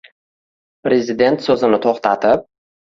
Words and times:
Prezident 0.89 1.47
so‘zini 1.51 1.83
to‘xtatib 1.87 2.47